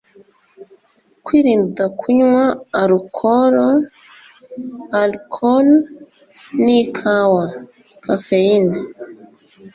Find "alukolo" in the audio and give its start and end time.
2.81-3.67